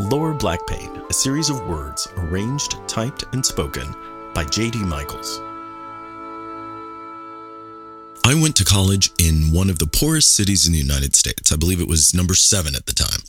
[0.00, 3.94] Lower Black Pain, a series of words arranged, typed, and spoken
[4.34, 4.80] by J.D.
[4.80, 5.40] Michaels.
[8.24, 11.52] I went to college in one of the poorest cities in the United States.
[11.52, 13.20] I believe it was number seven at the time.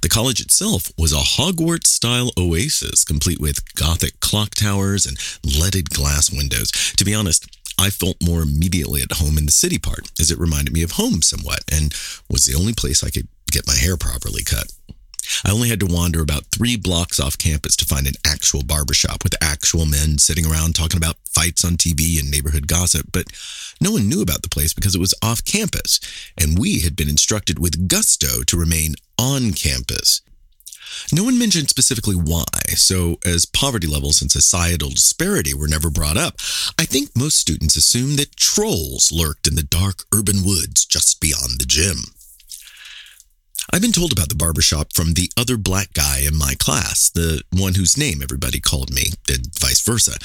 [0.00, 5.90] The college itself was a Hogwarts style oasis, complete with Gothic clock towers and leaded
[5.90, 6.70] glass windows.
[6.98, 7.48] To be honest,
[7.80, 10.92] I felt more immediately at home in the city part, as it reminded me of
[10.92, 11.92] home somewhat, and
[12.30, 14.72] was the only place I could get my hair properly cut.
[15.44, 19.24] I only had to wander about three blocks off campus to find an actual barbershop
[19.24, 23.26] with actual men sitting around talking about fights on TV and neighborhood gossip, but
[23.80, 26.00] no one knew about the place because it was off campus,
[26.38, 30.20] and we had been instructed with gusto to remain on campus.
[31.12, 32.44] No one mentioned specifically why,
[32.74, 36.34] so as poverty levels and societal disparity were never brought up,
[36.78, 41.58] I think most students assumed that trolls lurked in the dark urban woods just beyond
[41.58, 42.14] the gym.
[43.74, 47.40] I've been told about the barbershop from the other black guy in my class, the
[47.50, 50.18] one whose name everybody called me, and vice versa.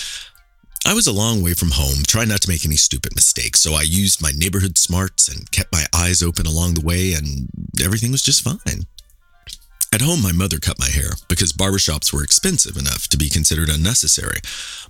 [0.86, 3.74] I was a long way from home, trying not to make any stupid mistakes, so
[3.74, 7.48] I used my neighborhood smarts and kept my eyes open along the way, and
[7.82, 8.86] everything was just fine.
[9.94, 13.70] At home, my mother cut my hair because barbershops were expensive enough to be considered
[13.70, 14.42] unnecessary.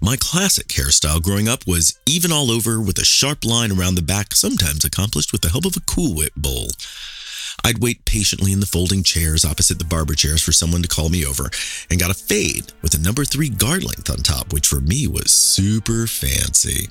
[0.02, 4.02] My classic hairstyle growing up was even all over with a sharp line around the
[4.02, 6.70] back, sometimes accomplished with the help of a Cool Whip bowl.
[7.68, 11.10] I'd wait patiently in the folding chairs opposite the barber chairs for someone to call
[11.10, 11.50] me over
[11.92, 15.06] and got a fade with a number three guard length on top, which for me
[15.06, 16.88] was super fancy.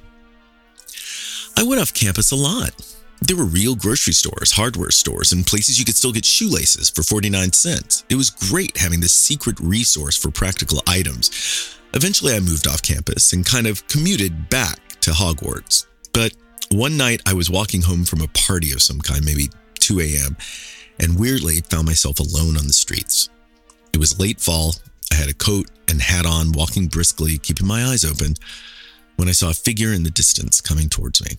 [1.57, 2.73] I went off campus a lot.
[3.23, 7.03] There were real grocery stores, hardware stores, and places you could still get shoelaces for
[7.03, 8.05] 49 cents.
[8.11, 11.75] It was great having this secret resource for practical items.
[11.95, 15.87] Eventually, I moved off campus and kind of commuted back to Hogwarts.
[16.13, 16.35] But
[16.71, 19.49] one night, I was walking home from a party of some kind, maybe
[19.87, 20.37] 2 a.m.,
[20.99, 23.29] and weirdly found myself alone on the streets.
[23.93, 24.75] It was late fall.
[25.13, 28.35] I had a coat and hat on, walking briskly, keeping my eyes open,
[29.15, 31.37] when I saw a figure in the distance coming towards me.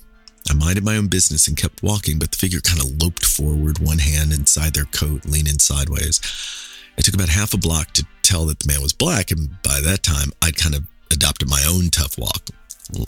[0.50, 3.80] I minded my own business and kept walking, but the figure kind of loped forward,
[3.80, 6.22] one hand inside their coat, leaning sideways.
[6.98, 9.82] It took about half a block to tell that the man was black, and by
[9.82, 12.50] that time, I'd kind of adopted my own tough walk,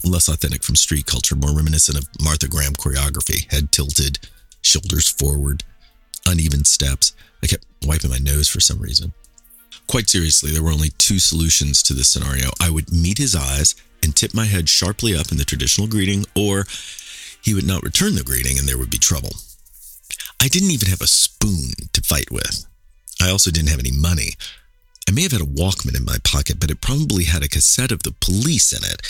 [0.04, 4.20] less authentic from street culture, more reminiscent of Martha Graham choreography, head tilted,
[4.62, 5.64] shoulders forward,
[6.26, 7.14] uneven steps.
[7.44, 9.14] I kept wiping my nose for some reason.
[9.88, 12.52] Quite seriously, there were only two solutions to this scenario.
[12.62, 16.26] I would meet his eyes and tip my head sharply up in the traditional greeting,
[16.36, 16.66] or
[17.42, 19.32] he would not return the greeting and there would be trouble.
[20.42, 22.66] I didn't even have a spoon to fight with.
[23.22, 24.36] I also didn't have any money.
[25.08, 27.92] I may have had a Walkman in my pocket, but it probably had a cassette
[27.92, 29.02] of the police in it.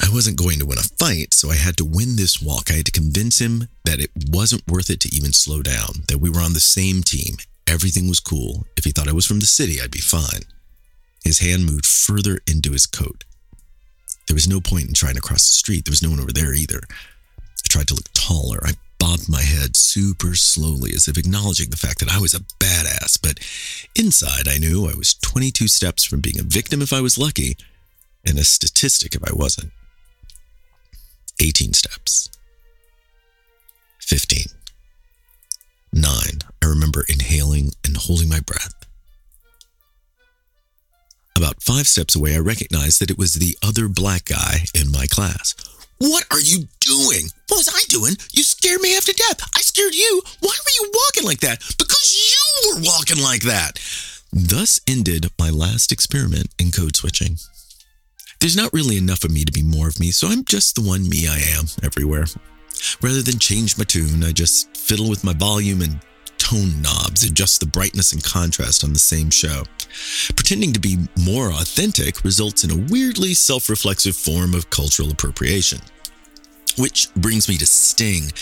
[0.00, 2.70] I wasn't going to win a fight, so I had to win this walk.
[2.70, 6.18] I had to convince him that it wasn't worth it to even slow down, that
[6.18, 7.36] we were on the same team.
[7.66, 8.66] Everything was cool.
[8.76, 10.42] If he thought I was from the city, I'd be fine.
[11.24, 13.24] His hand moved further into his coat.
[14.26, 15.84] There was no point in trying to cross the street.
[15.84, 16.80] There was no one over there either.
[17.38, 18.58] I tried to look taller.
[18.64, 22.40] I bobbed my head super slowly as if acknowledging the fact that I was a
[22.40, 23.38] badass, but
[23.94, 27.56] inside I knew I was 22 steps from being a victim if I was lucky
[28.24, 29.72] and a statistic if I wasn't.
[31.40, 32.30] 18 steps.
[34.00, 34.46] 15.
[35.92, 36.02] 9.
[36.62, 38.74] I remember inhaling and holding my breath.
[41.36, 45.06] About five steps away, I recognized that it was the other black guy in my
[45.06, 45.54] class.
[45.98, 47.30] What are you doing?
[47.48, 48.14] What was I doing?
[48.32, 49.40] You scared me half to death.
[49.56, 50.22] I scared you.
[50.40, 51.60] Why were you walking like that?
[51.78, 53.78] Because you were walking like that.
[54.32, 57.36] Thus ended my last experiment in code switching.
[58.40, 60.82] There's not really enough of me to be more of me, so I'm just the
[60.82, 62.26] one me I am everywhere.
[63.00, 66.00] Rather than change my tune, I just fiddle with my volume and
[66.38, 69.64] tone knobs, adjust the brightness and contrast on the same show.
[70.36, 75.80] Pretending to be more authentic results in a weirdly self reflexive form of cultural appropriation.
[76.78, 78.32] Which brings me to Sting.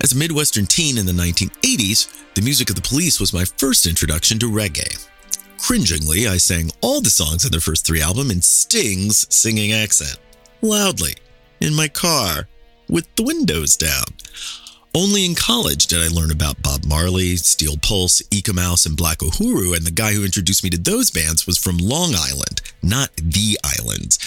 [0.00, 3.84] As a Midwestern teen in the 1980s, the music of the police was my first
[3.86, 5.06] introduction to reggae.
[5.68, 10.18] Cringingly, I sang all the songs on their first three albums in Sting's singing accent,
[10.62, 11.14] loudly,
[11.60, 12.48] in my car,
[12.88, 14.06] with the windows down.
[14.94, 19.76] Only in college did I learn about Bob Marley, Steel Pulse, Eek-A-Mouse, and Black Uhuru,
[19.76, 23.58] and the guy who introduced me to those bands was from Long Island, not the
[23.62, 24.18] islands.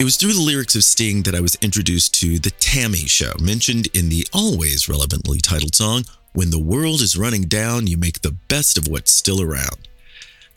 [0.00, 3.34] It was through the lyrics of Sting that I was introduced to The Tammy Show,
[3.40, 6.02] mentioned in the always relevantly titled song,
[6.32, 9.87] When the World is Running Down, You Make the Best of What's Still Around.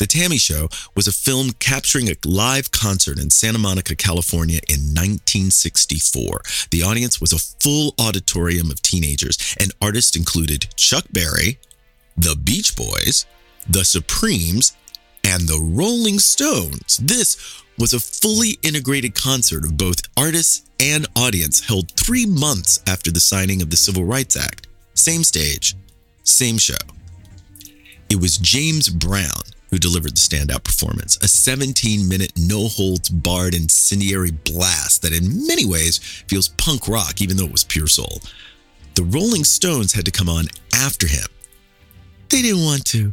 [0.01, 4.95] The Tammy Show was a film capturing a live concert in Santa Monica, California in
[4.95, 6.41] 1964.
[6.71, 11.59] The audience was a full auditorium of teenagers, and artists included Chuck Berry,
[12.17, 13.27] The Beach Boys,
[13.69, 14.75] The Supremes,
[15.23, 16.97] and the Rolling Stones.
[16.97, 23.11] This was a fully integrated concert of both artists and audience held three months after
[23.11, 24.65] the signing of the Civil Rights Act.
[24.95, 25.75] Same stage,
[26.23, 26.81] same show.
[28.09, 33.55] It was James Brown who delivered the standout performance, a 17 minute, no holds barred
[33.55, 35.97] incendiary blast that in many ways
[36.27, 38.21] feels punk rock, even though it was pure soul.
[38.95, 40.45] The Rolling Stones had to come on
[40.75, 41.25] after him.
[42.29, 43.11] They didn't want to.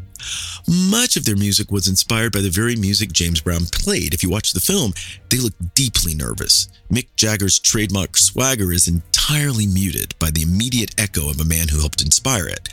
[0.69, 4.14] Much of their music was inspired by the very music James Brown played.
[4.14, 4.93] If you watch the film,
[5.31, 6.69] they look deeply nervous.
[6.90, 11.81] Mick Jagger's trademark swagger is entirely muted by the immediate echo of a man who
[11.81, 12.69] helped inspire it.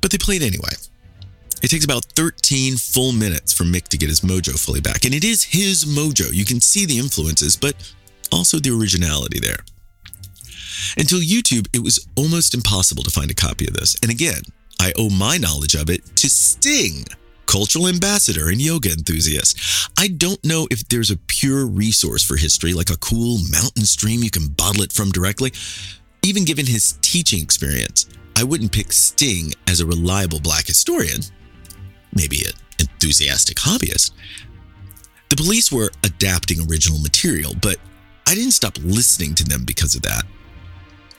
[0.00, 0.72] But they played anyway.
[1.62, 5.04] It takes about 13 full minutes for Mick to get his mojo fully back.
[5.04, 6.32] And it is his mojo.
[6.32, 7.74] You can see the influences, but
[8.32, 9.58] also the originality there.
[10.96, 13.96] Until YouTube, it was almost impossible to find a copy of this.
[14.02, 14.42] And again,
[14.80, 17.04] I owe my knowledge of it to Sting,
[17.44, 19.90] cultural ambassador and yoga enthusiast.
[19.98, 24.22] I don't know if there's a pure resource for history, like a cool mountain stream
[24.22, 25.52] you can bottle it from directly.
[26.22, 31.20] Even given his teaching experience, I wouldn't pick Sting as a reliable black historian
[32.14, 34.12] maybe an enthusiastic hobbyist.
[35.28, 37.76] The police were adapting original material, but
[38.26, 40.24] I didn't stop listening to them because of that.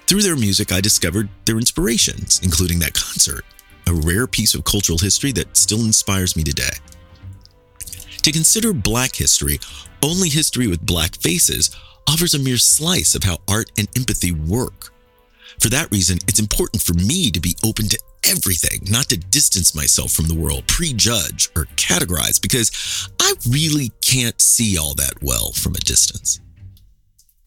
[0.08, 3.46] Through their music, I discovered their inspirations, including that concert,
[3.88, 6.72] a rare piece of cultural history that still inspires me today.
[8.24, 9.60] To consider black history,
[10.04, 11.76] only history with black faces,
[12.08, 14.94] offers a mere slice of how art and empathy work.
[15.60, 19.76] For that reason, it's important for me to be open to everything, not to distance
[19.76, 25.52] myself from the world, prejudge, or categorize, because I really can't see all that well
[25.52, 26.40] from a distance.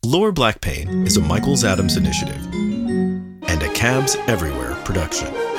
[0.05, 5.54] Lower Black Pain is a Michaels Adams initiative and a Cabs Everywhere production.